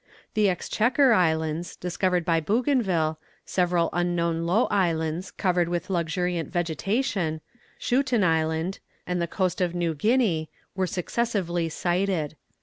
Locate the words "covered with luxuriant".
5.29-6.51